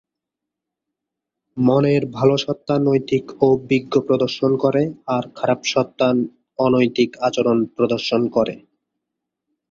মনের 1.57 2.03
ভালো 2.17 2.35
সত্ত্বা 2.37 2.75
নৈতিক 2.79 3.25
ও 3.41 3.47
বিজ্ঞ 3.69 3.93
প্রদর্শন 4.07 4.51
করে 4.57 4.83
আর 5.07 5.23
খারাপ 5.35 5.59
সত্ত্বা 5.65 6.07
অনৈতিক 6.59 7.11
আচরণ 7.27 7.57
প্রদর্শন 7.75 8.21
করে। 8.35 8.55